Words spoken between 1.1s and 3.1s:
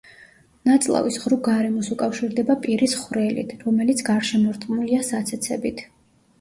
ღრუ გარემოს უკავშირდება პირის